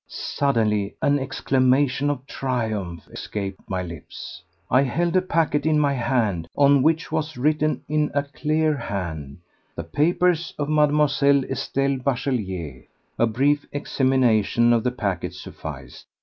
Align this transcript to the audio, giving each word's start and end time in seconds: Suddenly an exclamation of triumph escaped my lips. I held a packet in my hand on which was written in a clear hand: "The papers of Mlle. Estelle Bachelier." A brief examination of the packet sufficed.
Suddenly 0.07 0.95
an 1.03 1.19
exclamation 1.19 2.09
of 2.09 2.25
triumph 2.25 3.07
escaped 3.11 3.59
my 3.69 3.83
lips. 3.83 4.41
I 4.71 4.81
held 4.81 5.15
a 5.15 5.21
packet 5.21 5.63
in 5.63 5.77
my 5.77 5.93
hand 5.93 6.47
on 6.57 6.81
which 6.81 7.11
was 7.11 7.37
written 7.37 7.83
in 7.87 8.09
a 8.15 8.23
clear 8.23 8.75
hand: 8.75 9.37
"The 9.75 9.83
papers 9.83 10.55
of 10.57 10.69
Mlle. 10.69 11.03
Estelle 11.45 11.97
Bachelier." 11.97 12.85
A 13.19 13.27
brief 13.27 13.67
examination 13.71 14.73
of 14.73 14.83
the 14.83 14.89
packet 14.89 15.35
sufficed. 15.35 16.07